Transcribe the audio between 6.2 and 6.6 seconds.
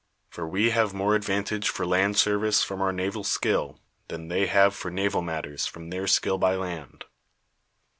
by